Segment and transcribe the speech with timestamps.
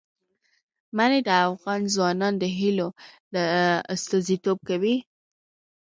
[0.97, 2.87] منی د افغان ځوانانو د هیلو
[3.93, 4.95] استازیتوب کوي.